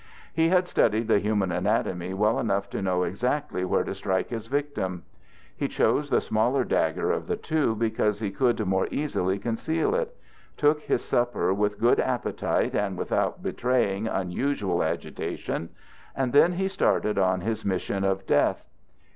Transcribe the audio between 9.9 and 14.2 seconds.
it; took his supper with good appetite and without betraying